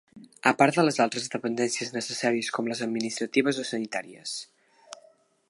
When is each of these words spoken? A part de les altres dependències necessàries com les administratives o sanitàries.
A 0.51 0.51
part 0.61 0.77
de 0.77 0.85
les 0.85 0.95
altres 1.03 1.27
dependències 1.35 1.93
necessàries 1.97 2.49
com 2.57 2.71
les 2.73 2.83
administratives 2.87 3.61
o 3.65 3.71
sanitàries. 3.75 4.35